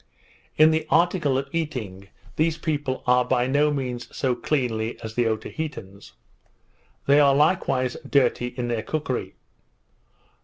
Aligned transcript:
In 0.57 0.71
the 0.71 0.87
article 0.89 1.37
of 1.37 1.47
eating, 1.53 2.07
these 2.35 2.57
people 2.57 3.03
are 3.05 3.23
by 3.23 3.45
no 3.45 3.71
means 3.71 4.07
so 4.11 4.33
cleanly 4.33 4.99
as 5.03 5.13
the 5.13 5.25
Otaheiteans. 5.27 6.13
They 7.05 7.19
are 7.19 7.35
likewise 7.35 7.97
dirty 8.09 8.47
in 8.47 8.67
their 8.67 8.81
cookery. 8.81 9.35